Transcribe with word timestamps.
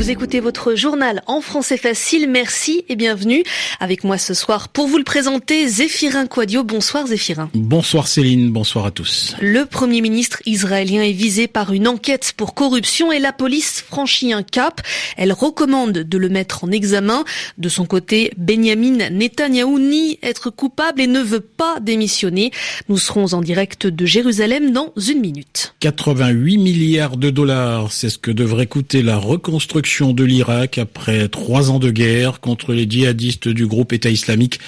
Vous 0.00 0.10
écoutez 0.10 0.40
votre 0.40 0.74
journal 0.76 1.22
en 1.26 1.42
français 1.42 1.76
facile. 1.76 2.26
Merci 2.26 2.86
et 2.88 2.96
bienvenue 2.96 3.42
avec 3.80 4.02
moi 4.02 4.16
ce 4.16 4.32
soir 4.32 4.70
pour 4.70 4.86
vous 4.86 4.96
le 4.96 5.04
présenter. 5.04 5.68
Zéphirin 5.68 6.26
Quadio. 6.26 6.64
Bonsoir 6.64 7.06
Zéphirin. 7.06 7.50
Bonsoir 7.52 8.08
Céline, 8.08 8.50
bonsoir 8.50 8.86
à 8.86 8.92
tous. 8.92 9.36
Le 9.42 9.66
premier 9.66 10.00
ministre 10.00 10.40
israélien 10.46 11.02
est 11.02 11.12
visé 11.12 11.48
par 11.48 11.74
une 11.74 11.86
enquête 11.86 12.32
pour 12.34 12.54
corruption 12.54 13.12
et 13.12 13.18
la 13.18 13.34
police 13.34 13.84
franchit 13.86 14.32
un 14.32 14.42
cap. 14.42 14.80
Elle 15.18 15.34
recommande 15.34 15.92
de 15.92 16.16
le 16.16 16.30
mettre 16.30 16.64
en 16.64 16.70
examen. 16.70 17.22
De 17.58 17.68
son 17.68 17.84
côté, 17.84 18.32
Benjamin 18.38 19.10
Netanyahou 19.10 19.78
nie 19.78 20.18
être 20.22 20.48
coupable 20.48 21.02
et 21.02 21.08
ne 21.08 21.20
veut 21.20 21.40
pas 21.40 21.78
démissionner. 21.78 22.52
Nous 22.88 22.96
serons 22.96 23.34
en 23.34 23.42
direct 23.42 23.86
de 23.86 24.06
Jérusalem 24.06 24.72
dans 24.72 24.94
une 24.96 25.20
minute. 25.20 25.74
88 25.80 26.56
milliards 26.56 27.18
de 27.18 27.28
dollars, 27.28 27.92
c'est 27.92 28.08
ce 28.08 28.16
que 28.16 28.30
devrait 28.30 28.66
coûter 28.66 29.02
la 29.02 29.18
reconstruction 29.18 29.89
de 29.98 30.24
l'Irak 30.24 30.78
après 30.78 31.28
trois 31.28 31.70
ans 31.70 31.80
de 31.80 31.90
guerre 31.90 32.40
contre 32.40 32.72
les 32.72 32.88
djihadistes 32.88 33.48
du 33.48 33.66
groupe 33.66 33.92
État 33.92 34.08
islamique. 34.08 34.60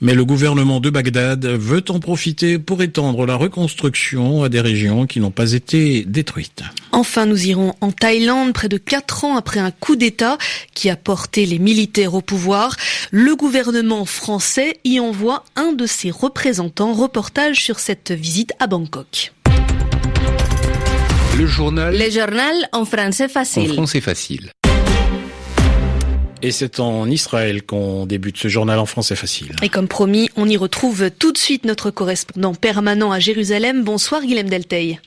Mais 0.00 0.14
le 0.14 0.24
gouvernement 0.24 0.78
de 0.78 0.88
Bagdad 0.88 1.44
veut 1.44 1.84
en 1.88 1.98
profiter 1.98 2.60
pour 2.60 2.80
étendre 2.80 3.26
la 3.26 3.34
reconstruction 3.34 4.44
à 4.44 4.48
des 4.48 4.60
régions 4.60 5.06
qui 5.06 5.18
n'ont 5.18 5.32
pas 5.32 5.52
été 5.52 6.04
détruites. 6.04 6.62
Enfin, 6.92 7.26
nous 7.26 7.48
irons 7.48 7.74
en 7.80 7.90
Thaïlande 7.90 8.52
près 8.52 8.68
de 8.68 8.76
quatre 8.76 9.24
ans 9.24 9.36
après 9.36 9.58
un 9.58 9.72
coup 9.72 9.96
d'État 9.96 10.38
qui 10.74 10.88
a 10.88 10.96
porté 10.96 11.44
les 11.44 11.58
militaires 11.58 12.14
au 12.14 12.20
pouvoir. 12.20 12.76
Le 13.10 13.34
gouvernement 13.34 14.04
français 14.04 14.78
y 14.84 15.00
envoie 15.00 15.44
un 15.56 15.72
de 15.72 15.86
ses 15.86 16.12
représentants. 16.12 16.92
Reportage 16.92 17.60
sur 17.60 17.80
cette 17.80 18.12
visite 18.12 18.52
à 18.60 18.68
Bangkok. 18.68 19.32
Le 21.36 21.46
journal. 21.46 21.96
Le 21.96 22.10
journal 22.10 22.54
en 22.72 22.84
français 22.84 23.28
facile. 23.28 23.72
En 23.72 23.74
français 23.74 24.00
facile. 24.00 24.50
Et 26.42 26.52
c'est 26.52 26.78
en 26.80 27.10
Israël 27.10 27.62
qu'on 27.62 28.06
débute 28.06 28.36
ce 28.36 28.48
journal 28.48 28.78
en 28.78 28.86
français 28.86 29.16
facile. 29.16 29.56
Et 29.62 29.68
comme 29.68 29.88
promis, 29.88 30.30
on 30.36 30.48
y 30.48 30.56
retrouve 30.56 31.10
tout 31.10 31.32
de 31.32 31.38
suite 31.38 31.64
notre 31.64 31.90
correspondant 31.90 32.54
permanent 32.54 33.10
à 33.10 33.18
Jérusalem. 33.18 33.82
Bonsoir 33.82 34.22
Guilhem 34.22 34.48
Delteil. 34.48 35.00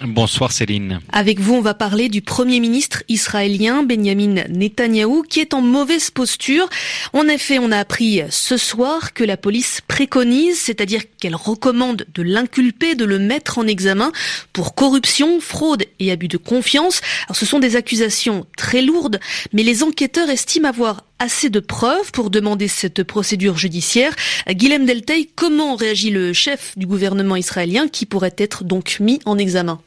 Bonsoir 0.00 0.50
Céline. 0.50 1.00
Avec 1.12 1.38
vous, 1.38 1.54
on 1.54 1.60
va 1.60 1.74
parler 1.74 2.08
du 2.08 2.22
Premier 2.22 2.58
ministre 2.58 3.04
israélien 3.08 3.84
Benjamin 3.84 4.44
Netanyahou 4.48 5.22
qui 5.22 5.38
est 5.38 5.54
en 5.54 5.60
mauvaise 5.60 6.10
posture. 6.10 6.68
En 7.12 7.28
effet, 7.28 7.58
on 7.60 7.70
a 7.70 7.78
appris 7.78 8.22
ce 8.30 8.56
soir 8.56 9.12
que 9.12 9.22
la 9.22 9.36
police 9.36 9.80
préconise, 9.86 10.58
c'est-à-dire 10.58 11.02
qu'elle 11.20 11.36
recommande 11.36 12.06
de 12.14 12.22
l'inculper, 12.22 12.94
de 12.96 13.04
le 13.04 13.18
mettre 13.20 13.58
en 13.58 13.66
examen 13.66 14.10
pour 14.52 14.74
corruption, 14.74 15.40
fraude 15.40 15.84
et 16.00 16.10
abus 16.10 16.28
de 16.28 16.38
confiance. 16.38 17.00
Alors 17.28 17.36
ce 17.36 17.46
sont 17.46 17.60
des 17.60 17.76
accusations 17.76 18.46
très 18.56 18.82
lourdes, 18.82 19.20
mais 19.52 19.62
les 19.62 19.84
enquêteurs 19.84 20.30
estiment 20.30 20.68
avoir 20.68 21.04
assez 21.22 21.50
de 21.50 21.60
preuves 21.60 22.10
pour 22.10 22.30
demander 22.30 22.66
cette 22.66 23.04
procédure 23.04 23.56
judiciaire. 23.56 24.14
Guilhem 24.50 24.86
Delteil, 24.86 25.28
comment 25.36 25.76
réagit 25.76 26.10
le 26.10 26.32
chef 26.32 26.76
du 26.76 26.84
gouvernement 26.84 27.36
israélien 27.36 27.86
qui 27.86 28.06
pourrait 28.06 28.34
être 28.38 28.64
donc 28.64 28.96
mis 28.98 29.20
en 29.24 29.38
examen? 29.38 29.80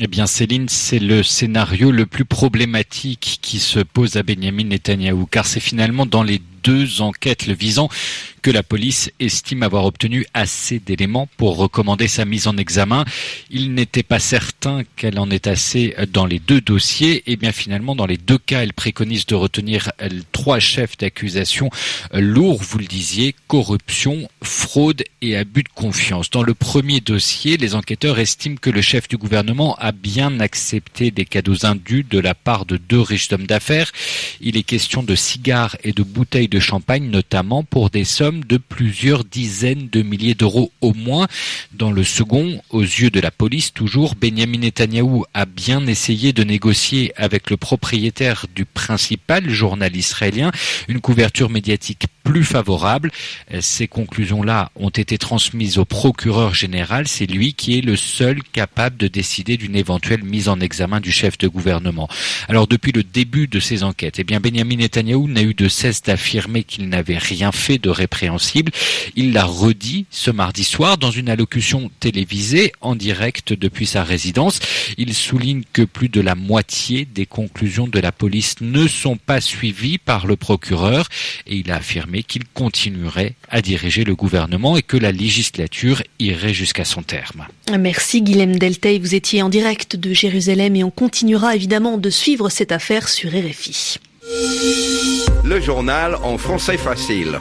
Eh 0.00 0.06
bien, 0.06 0.26
Céline, 0.26 0.68
c'est 0.68 0.98
le 0.98 1.22
scénario 1.22 1.90
le 1.90 2.04
plus 2.04 2.26
problématique 2.26 3.38
qui 3.40 3.58
se 3.58 3.78
pose 3.78 4.16
à 4.16 4.22
Benjamin 4.22 4.64
Netanyahou, 4.64 5.24
car 5.26 5.46
c'est 5.46 5.60
finalement 5.60 6.04
dans 6.04 6.22
les 6.22 6.42
deux 6.62 7.00
enquêtes 7.00 7.46
le 7.46 7.54
visant 7.54 7.88
que 8.44 8.50
la 8.50 8.62
police 8.62 9.10
estime 9.20 9.62
avoir 9.62 9.86
obtenu 9.86 10.26
assez 10.34 10.78
d'éléments 10.78 11.30
pour 11.38 11.56
recommander 11.56 12.08
sa 12.08 12.26
mise 12.26 12.46
en 12.46 12.58
examen. 12.58 13.06
Il 13.48 13.72
n'était 13.72 14.02
pas 14.02 14.18
certain 14.18 14.82
qu'elle 14.96 15.18
en 15.18 15.30
ait 15.30 15.48
assez 15.48 15.96
dans 16.12 16.26
les 16.26 16.40
deux 16.40 16.60
dossiers. 16.60 17.22
Et 17.26 17.36
bien 17.36 17.52
finalement, 17.52 17.96
dans 17.96 18.04
les 18.04 18.18
deux 18.18 18.36
cas, 18.36 18.62
elle 18.62 18.74
préconise 18.74 19.24
de 19.24 19.34
retenir 19.34 19.92
trois 20.32 20.58
chefs 20.58 20.98
d'accusation 20.98 21.70
lourds, 22.12 22.62
vous 22.62 22.76
le 22.76 22.84
disiez, 22.84 23.34
corruption, 23.48 24.28
fraude 24.42 25.04
et 25.22 25.38
abus 25.38 25.62
de 25.62 25.70
confiance. 25.74 26.28
Dans 26.28 26.42
le 26.42 26.52
premier 26.52 27.00
dossier, 27.00 27.56
les 27.56 27.74
enquêteurs 27.74 28.18
estiment 28.18 28.56
que 28.60 28.68
le 28.68 28.82
chef 28.82 29.08
du 29.08 29.16
gouvernement 29.16 29.74
a 29.76 29.92
bien 29.92 30.38
accepté 30.40 31.10
des 31.10 31.24
cadeaux 31.24 31.64
indus 31.64 32.04
de 32.04 32.18
la 32.18 32.34
part 32.34 32.66
de 32.66 32.76
deux 32.76 33.00
riches 33.00 33.32
hommes 33.32 33.46
d'affaires. 33.46 33.90
Il 34.42 34.58
est 34.58 34.64
question 34.64 35.02
de 35.02 35.14
cigares 35.14 35.78
et 35.82 35.92
de 35.92 36.02
bouteilles 36.02 36.48
de 36.48 36.60
champagne, 36.60 37.08
notamment 37.08 37.64
pour 37.64 37.88
des 37.88 38.04
sommes 38.04 38.33
de 38.40 38.56
plusieurs 38.56 39.24
dizaines 39.24 39.88
de 39.90 40.02
milliers 40.02 40.34
d'euros 40.34 40.72
au 40.80 40.92
moins. 40.94 41.26
Dans 41.72 41.92
le 41.92 42.04
second, 42.04 42.60
aux 42.70 42.82
yeux 42.82 43.10
de 43.10 43.20
la 43.20 43.30
police, 43.30 43.72
toujours, 43.72 44.14
Benjamin 44.14 44.58
Netanyahou 44.58 45.24
a 45.34 45.44
bien 45.44 45.86
essayé 45.86 46.32
de 46.32 46.42
négocier 46.44 47.12
avec 47.16 47.50
le 47.50 47.56
propriétaire 47.56 48.46
du 48.54 48.64
principal 48.64 49.48
journal 49.50 49.94
israélien 49.94 50.50
une 50.88 51.00
couverture 51.00 51.50
médiatique 51.50 52.06
plus 52.34 52.42
favorable. 52.42 53.12
Ces 53.60 53.86
conclusions-là 53.86 54.72
ont 54.74 54.88
été 54.88 55.18
transmises 55.18 55.78
au 55.78 55.84
procureur 55.84 56.52
général. 56.52 57.06
C'est 57.06 57.26
lui 57.26 57.54
qui 57.54 57.78
est 57.78 57.80
le 57.80 57.94
seul 57.94 58.42
capable 58.42 58.96
de 58.96 59.06
décider 59.06 59.56
d'une 59.56 59.76
éventuelle 59.76 60.24
mise 60.24 60.48
en 60.48 60.58
examen 60.58 61.00
du 61.00 61.12
chef 61.12 61.38
de 61.38 61.46
gouvernement. 61.46 62.08
Alors 62.48 62.66
depuis 62.66 62.90
le 62.90 63.04
début 63.04 63.46
de 63.46 63.60
ces 63.60 63.84
enquêtes, 63.84 64.18
eh 64.18 64.24
bien 64.24 64.40
Benjamin 64.40 64.78
Netanyahou 64.78 65.28
n'a 65.28 65.42
eu 65.42 65.54
de 65.54 65.68
cesse 65.68 66.02
d'affirmer 66.02 66.64
qu'il 66.64 66.88
n'avait 66.88 67.18
rien 67.18 67.52
fait 67.52 67.78
de 67.78 67.88
répréhensible. 67.88 68.72
Il 69.14 69.32
l'a 69.32 69.44
redit 69.44 70.06
ce 70.10 70.32
mardi 70.32 70.64
soir 70.64 70.98
dans 70.98 71.12
une 71.12 71.28
allocution 71.28 71.88
télévisée 72.00 72.72
en 72.80 72.96
direct 72.96 73.52
depuis 73.52 73.86
sa 73.86 74.02
résidence. 74.02 74.58
Il 74.98 75.14
souligne 75.14 75.62
que 75.72 75.82
plus 75.82 76.08
de 76.08 76.20
la 76.20 76.34
moitié 76.34 77.04
des 77.04 77.26
conclusions 77.26 77.86
de 77.86 78.00
la 78.00 78.10
police 78.10 78.56
ne 78.60 78.88
sont 78.88 79.18
pas 79.18 79.40
suivies 79.40 79.98
par 79.98 80.26
le 80.26 80.34
procureur 80.34 81.06
et 81.46 81.58
il 81.58 81.70
a 81.70 81.76
affirmé 81.76 82.23
qu'il 82.26 82.44
continuerait 82.46 83.34
à 83.48 83.60
diriger 83.60 84.04
le 84.04 84.14
gouvernement 84.14 84.76
et 84.76 84.82
que 84.82 84.96
la 84.96 85.12
législature 85.12 86.02
irait 86.18 86.54
jusqu'à 86.54 86.84
son 86.84 87.02
terme. 87.02 87.46
Merci 87.78 88.22
Guilhem 88.22 88.58
Delteil, 88.58 88.98
vous 88.98 89.14
étiez 89.14 89.42
en 89.42 89.48
direct 89.48 89.96
de 89.96 90.12
Jérusalem 90.12 90.76
et 90.76 90.84
on 90.84 90.90
continuera 90.90 91.54
évidemment 91.54 91.98
de 91.98 92.10
suivre 92.10 92.48
cette 92.48 92.72
affaire 92.72 93.08
sur 93.08 93.30
RFI. 93.30 93.98
Le 95.44 95.60
journal 95.60 96.16
en 96.22 96.38
français 96.38 96.78
facile. 96.78 97.38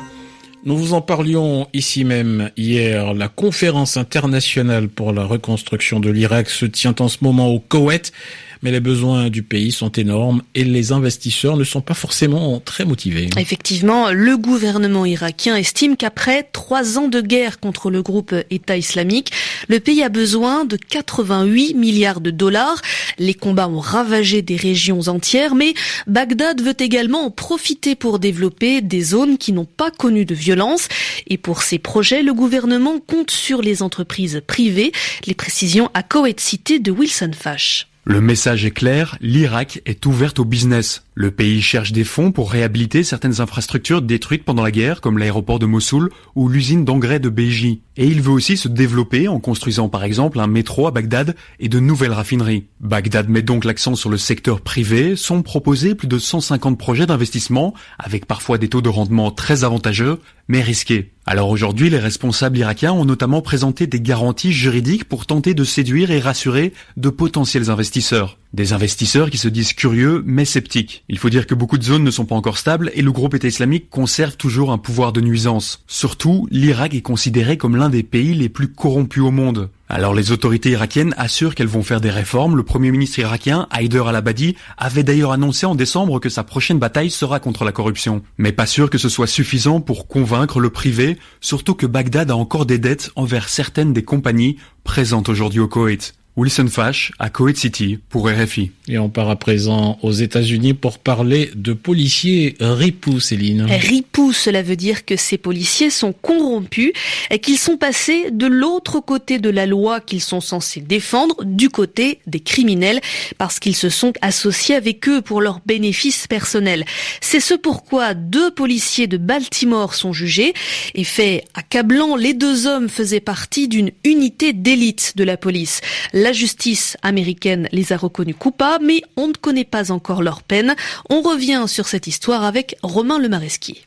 Nous 0.66 0.78
vous 0.78 0.94
en 0.94 1.02
parlions 1.02 1.68
ici 1.74 2.06
même 2.06 2.50
hier. 2.56 3.14
La 3.14 3.28
conférence 3.28 3.98
internationale 3.98 4.88
pour 4.88 5.12
la 5.12 5.26
reconstruction 5.26 6.00
de 6.00 6.10
l'Irak 6.10 6.50
se 6.50 6.66
tient 6.66 6.96
en 7.00 7.10
ce 7.10 7.18
moment 7.22 7.50
au 7.50 7.60
Koweït 7.60 8.14
mais 8.64 8.72
les 8.72 8.80
besoins 8.80 9.30
du 9.30 9.44
pays 9.44 9.72
sont 9.72 9.92
énormes 9.92 10.42
et 10.56 10.64
les 10.64 10.92
investisseurs 10.94 11.58
ne 11.58 11.66
sont 11.66 11.82
pas 11.82 11.94
forcément 11.94 12.62
très 12.64 12.86
motivés. 12.86 13.30
Effectivement, 13.38 14.12
le 14.12 14.38
gouvernement 14.38 15.06
irakien 15.06 15.56
estime 15.56 15.98
qu'après 15.98 16.44
trois 16.52 16.98
ans 16.98 17.10
de 17.10 17.22
guerre 17.22 17.60
contre 17.60 17.92
le 17.92 18.02
groupe 18.02 18.34
État 18.50 18.78
islamique, 18.78 19.32
le 19.68 19.80
pays 19.80 20.02
a 20.02 20.10
besoin 20.10 20.64
de 20.66 20.78
88 20.78 21.74
milliards 21.76 22.22
de 22.22 22.32
dollars. 22.32 22.82
Les 23.20 23.34
combats 23.34 23.68
ont 23.68 23.80
ravagé 23.80 24.42
des 24.42 24.56
régions 24.56 25.08
entières, 25.08 25.56
mais 25.56 25.74
Bagdad 26.08 26.62
veut 26.62 26.76
également 26.80 27.26
en 27.26 27.32
profiter 27.32 27.96
pour 27.96 28.18
développer 28.18 28.82
des 28.82 29.02
zones 29.02 29.38
qui 29.38 29.52
n'ont 29.52 29.66
pas 29.66 29.92
connu 29.92 30.26
de 30.26 30.34
violence. 30.34 30.88
Et 31.28 31.38
pour 31.38 31.64
ces 31.64 31.80
projets, 31.80 32.24
le 32.24 32.34
gouvernement 32.34 33.00
compte 33.00 33.32
sur 33.32 33.62
les 33.62 33.84
entreprises 33.84 34.42
privées. 34.48 34.94
Les 35.28 35.34
précisions 35.34 35.90
à 35.94 36.02
Koweït 36.02 36.40
Cité 36.40 36.80
de 36.80 36.92
Wilson 36.92 37.32
Fash. 37.38 37.88
Le 38.06 38.20
message 38.20 38.66
est 38.66 38.72
clair, 38.72 39.18
l'Irak 39.22 39.82
est 39.86 40.06
ouverte 40.06 40.40
au 40.40 40.46
business. 40.46 41.06
Le 41.16 41.30
pays 41.30 41.62
cherche 41.62 41.92
des 41.92 42.04
fonds 42.04 42.32
pour 42.32 42.52
réhabiliter 42.52 43.04
certaines 43.04 43.40
infrastructures 43.40 44.02
détruites 44.02 44.44
pendant 44.44 44.64
la 44.64 44.72
guerre, 44.72 45.00
comme 45.00 45.20
l'aéroport 45.20 45.60
de 45.60 45.68
Mossoul 45.68 46.10
ou 46.36 46.50
l'usine 46.50 46.86
d'engrais 46.86 47.20
de 47.20 47.30
Beji. 47.30 47.82
Et 47.98 48.08
il 48.08 48.20
veut 48.20 48.32
aussi 48.32 48.58
se 48.58 48.68
développer 48.68 49.28
en 49.28 49.40
construisant 49.40 49.90
par 49.90 50.04
exemple 50.04 50.40
un 50.40 50.48
métro 50.48 50.88
à 50.88 50.92
Bagdad 50.92 51.36
et 51.60 51.70
de 51.70 51.80
nouvelles 51.80 52.14
raffineries. 52.14 52.66
Bagdad 52.80 53.30
met 53.30 53.44
donc 53.44 53.64
l'accent 53.64 53.94
sur 53.94 54.10
le 54.10 54.18
secteur 54.18 54.62
privé, 54.62 55.16
sont 55.16 55.44
proposés 55.44 55.94
plus 55.94 56.08
de 56.08 56.18
150 56.18 56.80
projets 56.80 57.06
d'investissement, 57.06 57.76
avec 58.00 58.26
parfois 58.26 58.58
des 58.58 58.70
taux 58.70 58.82
de 58.82 58.90
rendement 58.90 59.30
très 59.30 59.64
avantageux, 59.64 60.20
mais 60.48 60.62
risqués. 60.62 61.12
Alors 61.28 61.52
aujourd'hui, 61.52 61.92
les 61.92 62.00
responsables 62.00 62.58
irakiens 62.58 62.92
ont 62.92 63.06
notamment 63.06 63.42
présenté 63.44 63.86
des 63.86 64.02
garanties 64.02 64.52
juridiques 64.52 65.06
pour 65.06 65.28
tenter 65.28 65.54
de 65.54 65.64
séduire 65.64 66.10
et 66.10 66.20
rassurer 66.20 66.74
de 66.98 67.10
potentiels 67.10 67.70
investisseurs. 67.70 68.40
Des 68.54 68.72
investisseurs 68.72 69.32
qui 69.32 69.40
se 69.40 69.48
disent 69.48 69.74
curieux 69.74 70.22
mais 70.28 70.46
sceptiques. 70.46 71.04
Il 71.10 71.18
faut 71.18 71.32
dire 71.32 71.48
que 71.48 71.56
beaucoup 71.56 71.80
de 71.80 71.84
zones 71.84 72.04
ne 72.04 72.12
sont 72.12 72.26
pas 72.26 72.36
encore 72.36 72.60
stables 72.60 72.92
et 72.94 73.02
le 73.02 73.12
groupe 73.12 73.34
État 73.34 73.48
islamique 73.48 73.90
conserve 73.90 74.38
toujours 74.38 74.72
un 74.72 74.78
pouvoir 74.78 75.12
de 75.12 75.22
nuisance. 75.22 75.84
Surtout, 75.88 76.48
l'Irak 76.52 76.94
est 76.94 77.02
considéré 77.02 77.58
comme 77.58 77.76
l'un 77.76 77.90
des 77.90 78.04
pays 78.04 78.36
les 78.36 78.50
plus 78.50 78.68
corrompus 78.68 79.24
au 79.24 79.32
monde. 79.32 79.72
Alors 79.90 80.14
les 80.14 80.32
autorités 80.32 80.70
irakiennes 80.70 81.16
assurent 81.18 81.56
qu'elles 81.56 81.66
vont 81.66 81.82
faire 81.82 82.00
des 82.00 82.12
réformes. 82.12 82.56
Le 82.56 82.62
premier 82.62 82.92
ministre 82.92 83.18
irakien, 83.18 83.68
Haider 83.72 84.04
al-Abadi, 84.06 84.56
avait 84.78 85.02
d'ailleurs 85.02 85.32
annoncé 85.32 85.66
en 85.66 85.74
décembre 85.74 86.20
que 86.20 86.30
sa 86.30 86.44
prochaine 86.44 86.78
bataille 86.78 87.10
sera 87.10 87.40
contre 87.40 87.66
la 87.66 87.72
corruption. 87.72 88.22
Mais 88.38 88.52
pas 88.52 88.68
sûr 88.68 88.92
que 88.92 89.00
ce 89.00 89.10
soit 89.10 89.26
suffisant 89.26 89.82
pour 89.82 90.08
convaincre 90.08 90.60
le 90.60 90.70
privé, 90.70 91.18
surtout 91.42 91.74
que 91.74 91.88
Bagdad 91.88 92.30
a 92.30 92.36
encore 92.36 92.68
des 92.68 92.78
dettes 92.78 93.10
envers 93.16 93.50
certaines 93.50 93.94
des 93.94 94.04
compagnies 94.04 94.58
présentes 94.84 95.30
aujourd'hui 95.30 95.60
au 95.60 95.68
Koweït. 95.68 96.14
Wilson 96.36 96.68
Fash 96.68 97.12
à 97.20 97.30
Kuwait 97.30 97.56
City 97.56 98.00
pour 98.10 98.28
RFI. 98.28 98.72
Et 98.88 98.98
on 98.98 99.10
part 99.10 99.30
à 99.30 99.36
présent 99.36 100.00
aux 100.02 100.12
États-Unis 100.12 100.74
pour 100.74 100.98
parler 100.98 101.52
de 101.56 101.74
policiers 101.74 102.56
ripoux, 102.60 103.20
Céline. 103.20 103.64
Ripoux, 103.70 104.34
cela 104.34 104.64
veut 104.64 104.76
dire 104.76 105.06
que 105.06 105.16
ces 105.16 105.38
policiers 105.38 105.92
sont 105.92 106.12
corrompus 106.12 106.92
et 107.30 107.38
qu'ils 107.38 107.60
sont 107.60 107.78
passés 107.78 108.32
de 108.32 108.48
l'autre 108.48 109.00
côté 109.00 109.38
de 109.38 109.50
la 109.50 109.68
loi 109.68 110.02
qu'ils 110.02 110.22
sont 110.22 110.42
censés 110.42 110.82
défendre, 110.82 111.36
du 111.46 111.70
côté 111.70 112.20
des 112.26 112.40
criminels, 112.40 113.00
parce 113.38 113.60
qu'ils 113.60 113.76
se 113.76 113.90
sont 113.90 114.14
associés 114.22 114.76
avec 114.76 115.08
eux 115.08 115.22
pour 115.22 115.40
leurs 115.40 115.60
bénéfices 115.66 116.26
personnels. 116.28 116.84
C'est 117.22 117.40
ce 117.40 117.54
pourquoi 117.54 118.16
deux 118.16 118.50
policiers 118.50 119.08
de 119.08 119.18
Baltimore 119.18 119.94
sont 119.94 120.14
jugés. 120.14 120.54
Et 120.96 121.04
fait 121.04 121.46
accablant, 121.54 122.16
les 122.16 122.34
deux 122.34 122.66
hommes 122.66 122.90
faisaient 122.90 123.20
partie 123.20 123.68
d'une 123.68 123.92
unité 124.04 124.52
d'élite 124.52 125.14
de 125.16 125.24
la 125.24 125.38
police. 125.38 125.82
La 126.24 126.32
justice 126.32 126.96
américaine 127.02 127.68
les 127.74 127.92
a 127.92 127.98
reconnus 127.98 128.38
coupables, 128.40 128.86
mais 128.86 129.02
on 129.18 129.28
ne 129.28 129.34
connaît 129.34 129.66
pas 129.66 129.92
encore 129.92 130.24
leur 130.24 130.42
peine. 130.42 130.74
On 131.10 131.22
revient 131.22 131.66
sur 131.68 131.86
cette 131.86 132.08
histoire 132.08 132.46
avec 132.46 132.78
Romain 132.82 133.20
Lemaresquier. 133.20 133.84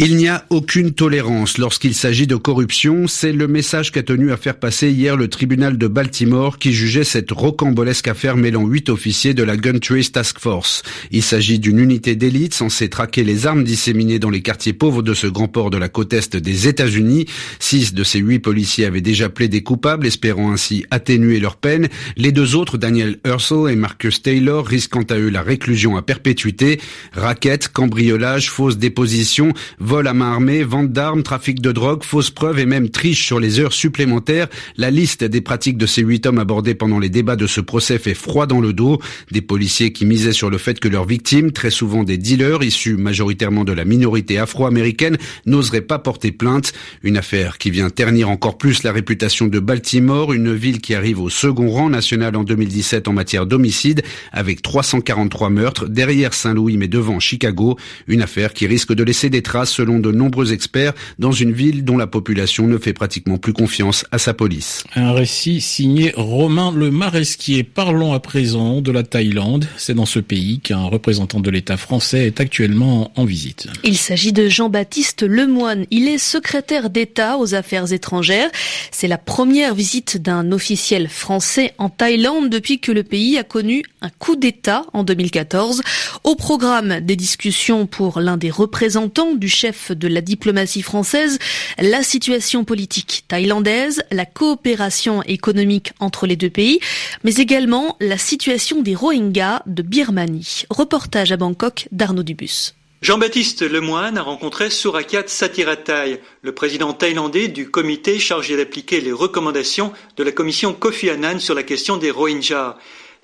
Il 0.00 0.14
n'y 0.14 0.28
a 0.28 0.44
aucune 0.50 0.92
tolérance 0.92 1.58
lorsqu'il 1.58 1.92
s'agit 1.92 2.28
de 2.28 2.36
corruption. 2.36 3.08
C'est 3.08 3.32
le 3.32 3.48
message 3.48 3.90
qu'a 3.90 4.04
tenu 4.04 4.30
à 4.30 4.36
faire 4.36 4.56
passer 4.56 4.92
hier 4.92 5.16
le 5.16 5.26
tribunal 5.26 5.76
de 5.76 5.88
Baltimore 5.88 6.58
qui 6.58 6.72
jugeait 6.72 7.02
cette 7.02 7.32
rocambolesque 7.32 8.06
affaire 8.06 8.36
mêlant 8.36 8.64
huit 8.64 8.90
officiers 8.90 9.34
de 9.34 9.42
la 9.42 9.56
Gun 9.56 9.80
Trace 9.80 10.12
Task 10.12 10.38
Force. 10.38 10.84
Il 11.10 11.24
s'agit 11.24 11.58
d'une 11.58 11.80
unité 11.80 12.14
d'élite 12.14 12.54
censée 12.54 12.88
traquer 12.88 13.24
les 13.24 13.48
armes 13.48 13.64
disséminées 13.64 14.20
dans 14.20 14.30
les 14.30 14.40
quartiers 14.40 14.72
pauvres 14.72 15.02
de 15.02 15.14
ce 15.14 15.26
grand 15.26 15.48
port 15.48 15.70
de 15.70 15.78
la 15.78 15.88
côte 15.88 16.12
est 16.12 16.36
des 16.36 16.68
États-Unis. 16.68 17.26
Six 17.58 17.92
de 17.92 18.04
ces 18.04 18.20
huit 18.20 18.38
policiers 18.38 18.84
avaient 18.84 19.00
déjà 19.00 19.28
plaidé 19.28 19.64
coupables, 19.64 20.06
espérant 20.06 20.52
ainsi 20.52 20.86
atténuer 20.92 21.40
leur 21.40 21.56
peine. 21.56 21.88
Les 22.16 22.30
deux 22.30 22.54
autres, 22.54 22.78
Daniel 22.78 23.18
Ursel 23.26 23.72
et 23.72 23.74
Marcus 23.74 24.22
Taylor, 24.22 24.64
risquant 24.64 25.02
à 25.10 25.18
eux 25.18 25.28
la 25.28 25.42
réclusion 25.42 25.96
à 25.96 26.02
perpétuité. 26.02 26.80
Raquettes, 27.14 27.66
cambriolage, 27.66 28.48
fausses 28.48 28.78
dépositions, 28.78 29.52
Vol 29.88 30.06
à 30.06 30.12
main 30.12 30.32
armée, 30.32 30.64
vente 30.64 30.92
d'armes, 30.92 31.22
trafic 31.22 31.62
de 31.62 31.72
drogue, 31.72 32.02
fausses 32.04 32.28
preuves 32.28 32.58
et 32.58 32.66
même 32.66 32.90
triche 32.90 33.24
sur 33.24 33.40
les 33.40 33.58
heures 33.58 33.72
supplémentaires. 33.72 34.46
La 34.76 34.90
liste 34.90 35.24
des 35.24 35.40
pratiques 35.40 35.78
de 35.78 35.86
ces 35.86 36.02
huit 36.02 36.26
hommes 36.26 36.38
abordés 36.38 36.74
pendant 36.74 36.98
les 36.98 37.08
débats 37.08 37.36
de 37.36 37.46
ce 37.46 37.62
procès 37.62 37.98
fait 37.98 38.12
froid 38.12 38.44
dans 38.44 38.60
le 38.60 38.74
dos. 38.74 39.00
Des 39.30 39.40
policiers 39.40 39.94
qui 39.94 40.04
misaient 40.04 40.34
sur 40.34 40.50
le 40.50 40.58
fait 40.58 40.78
que 40.78 40.88
leurs 40.88 41.06
victimes, 41.06 41.52
très 41.52 41.70
souvent 41.70 42.04
des 42.04 42.18
dealers 42.18 42.62
issus 42.62 42.98
majoritairement 42.98 43.64
de 43.64 43.72
la 43.72 43.86
minorité 43.86 44.38
afro-américaine, 44.38 45.16
n'oseraient 45.46 45.80
pas 45.80 45.98
porter 45.98 46.32
plainte. 46.32 46.74
Une 47.02 47.16
affaire 47.16 47.56
qui 47.56 47.70
vient 47.70 47.88
ternir 47.88 48.28
encore 48.28 48.58
plus 48.58 48.82
la 48.82 48.92
réputation 48.92 49.46
de 49.46 49.58
Baltimore, 49.58 50.34
une 50.34 50.52
ville 50.52 50.82
qui 50.82 50.94
arrive 50.94 51.18
au 51.18 51.30
second 51.30 51.70
rang 51.70 51.88
national 51.88 52.36
en 52.36 52.44
2017 52.44 53.08
en 53.08 53.14
matière 53.14 53.46
d'homicide, 53.46 54.02
avec 54.32 54.60
343 54.60 55.48
meurtres, 55.48 55.88
derrière 55.88 56.34
Saint-Louis 56.34 56.76
mais 56.76 56.88
devant 56.88 57.20
Chicago. 57.20 57.78
Une 58.06 58.20
affaire 58.20 58.52
qui 58.52 58.66
risque 58.66 58.92
de 58.92 59.02
laisser 59.02 59.30
des 59.30 59.40
traces 59.40 59.77
selon 59.78 60.00
de 60.00 60.10
nombreux 60.10 60.52
experts, 60.52 60.92
dans 61.20 61.30
une 61.30 61.52
ville 61.52 61.84
dont 61.84 61.96
la 61.96 62.08
population 62.08 62.66
ne 62.66 62.78
fait 62.78 62.92
pratiquement 62.92 63.38
plus 63.38 63.52
confiance 63.52 64.04
à 64.10 64.18
sa 64.18 64.34
police. 64.34 64.82
Un 64.96 65.12
récit 65.12 65.60
signé 65.60 66.12
Romain 66.16 66.72
Le 66.74 66.90
Maresquier. 66.90 67.62
Parlons 67.62 68.12
à 68.12 68.18
présent 68.18 68.80
de 68.80 68.90
la 68.90 69.04
Thaïlande. 69.04 69.68
C'est 69.76 69.94
dans 69.94 70.04
ce 70.04 70.18
pays 70.18 70.58
qu'un 70.58 70.82
représentant 70.82 71.38
de 71.38 71.48
l'État 71.48 71.76
français 71.76 72.26
est 72.26 72.40
actuellement 72.40 73.12
en 73.14 73.24
visite. 73.24 73.68
Il 73.84 73.96
s'agit 73.96 74.32
de 74.32 74.48
Jean-Baptiste 74.48 75.22
Lemoine. 75.22 75.86
Il 75.92 76.08
est 76.08 76.18
secrétaire 76.18 76.90
d'État 76.90 77.38
aux 77.38 77.54
affaires 77.54 77.92
étrangères. 77.92 78.50
C'est 78.90 79.06
la 79.06 79.18
première 79.18 79.76
visite 79.76 80.20
d'un 80.20 80.50
officiel 80.50 81.06
français 81.06 81.72
en 81.78 81.88
Thaïlande 81.88 82.50
depuis 82.50 82.80
que 82.80 82.90
le 82.90 83.04
pays 83.04 83.38
a 83.38 83.44
connu 83.44 83.84
un 84.00 84.10
coup 84.10 84.34
d'État 84.34 84.82
en 84.92 85.04
2014. 85.04 85.82
Au 86.24 86.34
programme 86.34 86.98
des 86.98 87.14
discussions 87.14 87.86
pour 87.86 88.18
l'un 88.18 88.36
des 88.36 88.50
représentants 88.50 89.36
du 89.36 89.48
chef 89.48 89.67
de 89.90 90.08
la 90.08 90.20
diplomatie 90.20 90.82
française, 90.82 91.38
la 91.78 92.02
situation 92.02 92.64
politique 92.64 93.24
thaïlandaise, 93.28 94.02
la 94.10 94.26
coopération 94.26 95.22
économique 95.22 95.92
entre 96.00 96.26
les 96.26 96.36
deux 96.36 96.50
pays, 96.50 96.80
mais 97.24 97.34
également 97.34 97.96
la 98.00 98.18
situation 98.18 98.82
des 98.82 98.94
Rohingyas 98.94 99.62
de 99.66 99.82
Birmanie. 99.82 100.64
Reportage 100.70 101.32
à 101.32 101.36
Bangkok 101.36 101.88
d'Arnaud 101.92 102.22
Dubus. 102.22 102.74
Jean-Baptiste 103.00 103.62
Lemoine 103.62 104.18
a 104.18 104.22
rencontré 104.22 104.70
Surakat 104.70 105.28
Sathirathai, 105.28 106.20
le 106.42 106.52
président 106.52 106.92
thaïlandais 106.92 107.46
du 107.46 107.70
comité 107.70 108.18
chargé 108.18 108.56
d'appliquer 108.56 109.00
les 109.00 109.12
recommandations 109.12 109.92
de 110.16 110.24
la 110.24 110.32
commission 110.32 110.72
Kofi 110.72 111.08
Annan 111.08 111.38
sur 111.38 111.54
la 111.54 111.62
question 111.62 111.96
des 111.96 112.10
Rohingyas. 112.10 112.76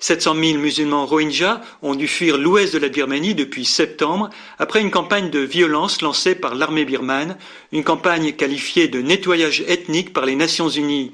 700 0.05 0.35
000 0.35 0.59
musulmans 0.59 1.07
rohingyas 1.07 1.61
ont 1.81 1.95
dû 1.95 2.07
fuir 2.07 2.37
l'ouest 2.37 2.71
de 2.75 2.77
la 2.77 2.89
Birmanie 2.89 3.33
depuis 3.33 3.65
septembre 3.65 4.29
après 4.59 4.79
une 4.79 4.91
campagne 4.91 5.31
de 5.31 5.39
violence 5.39 6.03
lancée 6.03 6.35
par 6.35 6.53
l'armée 6.53 6.85
birmane, 6.85 7.37
une 7.71 7.83
campagne 7.83 8.33
qualifiée 8.33 8.87
de 8.87 9.01
nettoyage 9.01 9.63
ethnique 9.67 10.13
par 10.13 10.27
les 10.27 10.35
Nations 10.35 10.69
Unies. 10.69 11.11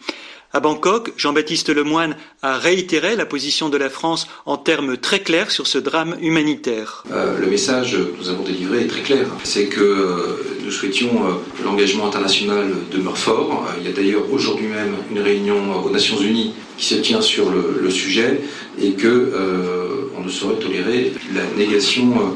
À 0.52 0.60
Bangkok, 0.60 1.14
Jean-Baptiste 1.16 1.70
Lemoine 1.70 2.18
a 2.42 2.58
réitéré 2.58 3.16
la 3.16 3.26
position 3.26 3.70
de 3.70 3.78
la 3.78 3.90
France 3.90 4.28
en 4.46 4.58
termes 4.58 4.98
très 4.98 5.22
clairs 5.22 5.52
sur 5.52 5.68
ce 5.68 5.78
drame 5.78 6.18
humanitaire. 6.20 7.06
Euh, 7.14 7.40
le 7.40 7.48
message 7.48 7.94
que 7.94 8.18
nous 8.20 8.28
avons 8.28 8.44
délivré 8.44 8.82
est 8.82 8.88
très 8.88 9.04
clair. 9.04 9.26
Euh, 9.78 10.36
nous 10.72 10.78
souhaitions 10.78 11.10
euh, 11.26 11.34
que 11.58 11.64
l'engagement 11.64 12.08
international 12.08 12.66
demeure 12.92 13.18
fort. 13.18 13.68
il 13.78 13.86
y 13.86 13.92
a 13.92 13.94
d'ailleurs 13.94 14.24
aujourd'hui 14.32 14.68
même 14.68 14.96
une 15.12 15.20
réunion 15.20 15.58
aux 15.84 15.90
Nations 15.90 16.20
Unies 16.20 16.54
qui 16.78 16.86
se 16.86 16.96
tient 16.96 17.22
sur 17.22 17.52
le, 17.52 17.90
sujet 17.92 18.40
et 18.82 18.94
que 18.94 19.34
on 20.18 20.24
ne 20.24 20.30
saurait 20.30 20.56
tolérer 20.56 21.12
la 21.36 21.44
négation 21.58 22.34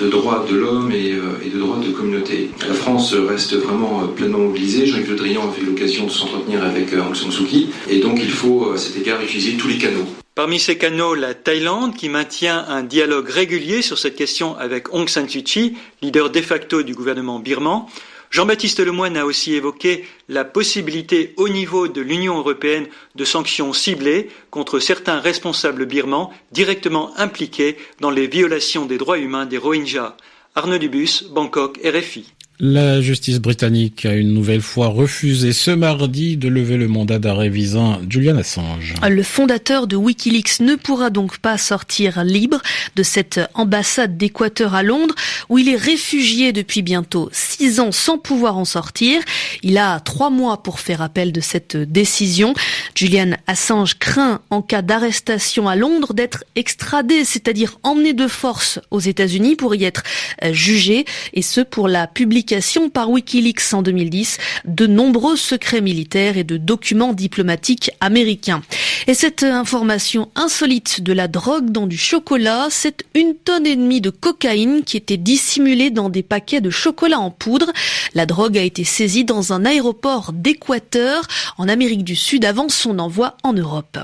de 0.00 0.08
droits 0.08 0.44
de 0.48 0.56
l'homme 0.56 0.90
euh, 0.92 1.44
et, 1.44 1.50
de 1.50 1.58
droits 1.58 1.78
de 1.78 1.90
communauté. 1.90 2.50
La 2.66 2.74
France 2.74 3.14
reste 3.14 3.54
vraiment 3.54 4.02
euh, 4.02 4.06
pleinement 4.06 4.38
mobilisée. 4.38 4.86
Jean-Yves 4.86 5.10
Le 5.10 5.16
Drian 5.16 5.42
a 5.42 5.60
eu 5.60 5.66
l'occasion 5.66 6.06
de 6.06 6.10
s'entretenir 6.10 6.64
avec 6.64 6.92
euh, 6.92 7.02
Aung 7.02 7.14
San 7.14 7.30
Suu 7.30 7.44
Kyi. 7.44 7.68
Et 7.88 8.00
donc 8.00 8.18
il 8.20 8.30
faut, 8.30 8.72
à 8.72 8.78
cet 8.78 8.96
égard, 8.96 9.20
utiliser 9.22 9.52
tous 9.56 9.68
les 9.68 9.78
canaux. 9.78 10.06
Parmi 10.38 10.60
ces 10.60 10.78
canaux, 10.78 11.16
la 11.16 11.34
Thaïlande, 11.34 11.96
qui 11.96 12.08
maintient 12.08 12.64
un 12.68 12.84
dialogue 12.84 13.28
régulier 13.28 13.82
sur 13.82 13.98
cette 13.98 14.14
question 14.14 14.56
avec 14.56 14.94
Aung 14.94 15.08
San 15.08 15.28
Suu 15.28 15.42
Kyi, 15.42 15.76
leader 16.00 16.30
de 16.30 16.40
facto 16.40 16.84
du 16.84 16.94
gouvernement 16.94 17.40
birman. 17.40 17.86
Jean-Baptiste 18.30 18.78
Lemoyne 18.78 19.16
a 19.16 19.26
aussi 19.26 19.54
évoqué 19.54 20.04
la 20.28 20.44
possibilité 20.44 21.34
au 21.38 21.48
niveau 21.48 21.88
de 21.88 22.00
l'Union 22.00 22.38
européenne 22.38 22.86
de 23.16 23.24
sanctions 23.24 23.72
ciblées 23.72 24.30
contre 24.52 24.78
certains 24.78 25.18
responsables 25.18 25.86
birmans 25.86 26.32
directement 26.52 27.10
impliqués 27.16 27.76
dans 27.98 28.10
les 28.10 28.28
violations 28.28 28.86
des 28.86 28.96
droits 28.96 29.18
humains 29.18 29.44
des 29.44 29.58
Rohingyas. 29.58 30.16
Arnaud 30.54 30.78
Dubus, 30.78 31.24
Bangkok, 31.32 31.80
RFI. 31.84 32.32
La 32.60 33.00
justice 33.00 33.38
britannique 33.38 34.04
a 34.04 34.14
une 34.14 34.34
nouvelle 34.34 34.62
fois 34.62 34.88
refusé 34.88 35.52
ce 35.52 35.70
mardi 35.70 36.36
de 36.36 36.48
lever 36.48 36.76
le 36.76 36.88
mandat 36.88 37.20
d'arrêt 37.20 37.50
visant 37.50 38.00
Julian 38.08 38.36
Assange. 38.36 38.94
Le 39.08 39.22
fondateur 39.22 39.86
de 39.86 39.94
Wikileaks 39.94 40.58
ne 40.58 40.74
pourra 40.74 41.10
donc 41.10 41.38
pas 41.38 41.56
sortir 41.56 42.24
libre 42.24 42.60
de 42.96 43.04
cette 43.04 43.40
ambassade 43.54 44.16
d'Équateur 44.16 44.74
à 44.74 44.82
Londres 44.82 45.14
où 45.48 45.58
il 45.58 45.68
est 45.68 45.76
réfugié 45.76 46.52
depuis 46.52 46.82
bientôt 46.82 47.28
six 47.30 47.78
ans 47.78 47.92
sans 47.92 48.18
pouvoir 48.18 48.58
en 48.58 48.64
sortir. 48.64 49.20
Il 49.62 49.78
a 49.78 50.00
trois 50.00 50.30
mois 50.30 50.64
pour 50.64 50.80
faire 50.80 51.00
appel 51.00 51.30
de 51.30 51.40
cette 51.40 51.76
décision. 51.76 52.54
Julian 52.96 53.36
Assange 53.46 54.00
craint 54.00 54.40
en 54.50 54.62
cas 54.62 54.82
d'arrestation 54.82 55.68
à 55.68 55.76
Londres 55.76 56.12
d'être 56.12 56.42
extradé, 56.56 57.24
c'est-à-dire 57.24 57.78
emmené 57.84 58.14
de 58.14 58.26
force 58.26 58.80
aux 58.90 58.98
États-Unis 58.98 59.54
pour 59.54 59.76
y 59.76 59.84
être 59.84 60.02
jugé 60.50 61.04
et 61.34 61.42
ce 61.42 61.60
pour 61.60 61.86
la 61.86 62.08
publication 62.08 62.47
par 62.92 63.10
Wikileaks 63.10 63.74
en 63.74 63.82
2010 63.82 64.38
de 64.64 64.86
nombreux 64.86 65.36
secrets 65.36 65.82
militaires 65.82 66.38
et 66.38 66.44
de 66.44 66.56
documents 66.56 67.12
diplomatiques 67.12 67.90
américains. 68.00 68.62
Et 69.06 69.14
cette 69.14 69.42
information 69.42 70.30
insolite 70.34 71.02
de 71.02 71.12
la 71.12 71.28
drogue 71.28 71.70
dans 71.70 71.86
du 71.86 71.98
chocolat, 71.98 72.68
c'est 72.70 73.04
une 73.14 73.34
tonne 73.34 73.66
et 73.66 73.76
demie 73.76 74.00
de 74.00 74.10
cocaïne 74.10 74.82
qui 74.82 74.96
était 74.96 75.18
dissimulée 75.18 75.90
dans 75.90 76.08
des 76.08 76.22
paquets 76.22 76.60
de 76.60 76.70
chocolat 76.70 77.18
en 77.18 77.30
poudre. 77.30 77.70
La 78.14 78.24
drogue 78.24 78.56
a 78.56 78.62
été 78.62 78.84
saisie 78.84 79.24
dans 79.24 79.52
un 79.52 79.66
aéroport 79.66 80.32
d'Équateur 80.32 81.22
en 81.58 81.68
Amérique 81.68 82.04
du 82.04 82.16
Sud 82.16 82.44
avant 82.46 82.70
son 82.70 82.98
envoi 82.98 83.36
en 83.42 83.52
Europe. 83.52 83.98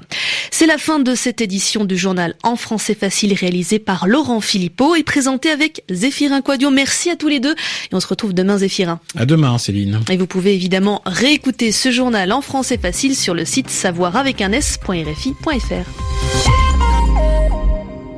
C'est 0.51 0.67
la 0.67 0.79
fin 0.79 0.99
de 0.99 1.15
cette 1.15 1.41
édition 1.41 1.85
du 1.85 1.97
journal 1.97 2.35
en 2.43 2.57
français 2.57 2.95
facile 2.95 3.35
réalisé 3.35 3.79
par 3.79 4.07
Laurent 4.07 4.41
Philippot 4.41 4.95
et 4.95 5.03
présenté 5.03 5.51
avec 5.51 5.85
Zéphirin 5.91 6.41
Quadio. 6.41 6.71
Merci 6.71 7.11
à 7.11 7.17
tous 7.17 7.29
les 7.29 7.41
deux 7.41 7.53
et 7.53 7.95
on 7.95 8.01
se 8.01 8.07
retrouve 8.07 8.35
demain 8.35 8.59
Zéphirin. 8.59 9.01
À 9.17 9.27
demain 9.27 9.57
Céline. 9.59 10.01
Et 10.11 10.17
vous 10.17 10.27
pouvez 10.27 10.55
évidemment 10.55 11.03
réécouter 11.07 11.73
ce 11.73 11.91
journal 11.91 12.33
en 12.33 12.41
français 12.41 12.79
facile 12.79 13.17
sur 13.17 13.35
le 13.35 13.45
site 13.45 13.71
savoir 13.71 14.17
avec 14.17 14.41
un 14.41 14.53
s.rfi.fr. 14.53 16.64